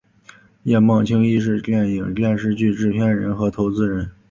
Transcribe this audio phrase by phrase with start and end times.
[0.63, 4.09] 叶茂菁亦是电影电视剧制片人和投资人。